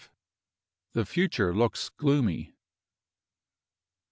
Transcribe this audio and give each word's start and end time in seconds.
THE 0.93 1.05
FUTURE 1.05 1.53
LOOKS 1.53 1.89
GLOOMY. 1.89 2.55